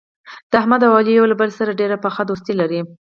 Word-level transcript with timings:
د 0.51 0.53
احمد 0.61 0.81
او 0.87 0.91
علي 0.99 1.13
یو 1.15 1.25
له 1.31 1.35
بل 1.41 1.49
سره 1.59 1.77
ډېره 1.79 1.97
پخه 2.03 2.21
دوستي 2.25 2.53
لري. 2.61 2.81